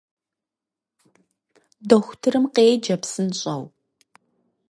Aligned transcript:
Дохутырым 1.87 2.45
къеджэ 2.53 2.95
псынщӏэу! 3.01 3.63